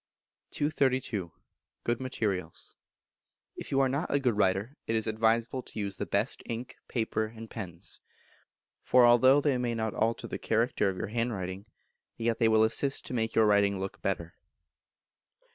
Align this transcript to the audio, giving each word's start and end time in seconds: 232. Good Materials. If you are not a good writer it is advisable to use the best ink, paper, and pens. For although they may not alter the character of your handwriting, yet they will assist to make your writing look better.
232. 0.49 1.31
Good 1.83 1.99
Materials. 1.99 2.75
If 3.55 3.69
you 3.71 3.79
are 3.81 3.87
not 3.87 4.11
a 4.11 4.19
good 4.19 4.35
writer 4.35 4.75
it 4.87 4.95
is 4.95 5.05
advisable 5.05 5.61
to 5.61 5.77
use 5.79 5.97
the 5.97 6.07
best 6.07 6.41
ink, 6.47 6.75
paper, 6.87 7.27
and 7.27 7.47
pens. 7.51 7.99
For 8.83 9.05
although 9.05 9.39
they 9.41 9.59
may 9.59 9.75
not 9.75 9.93
alter 9.93 10.25
the 10.27 10.39
character 10.39 10.89
of 10.89 10.97
your 10.97 11.09
handwriting, 11.09 11.67
yet 12.17 12.39
they 12.39 12.47
will 12.47 12.63
assist 12.63 13.05
to 13.05 13.13
make 13.13 13.35
your 13.35 13.45
writing 13.45 13.79
look 13.79 14.01
better. 14.01 14.33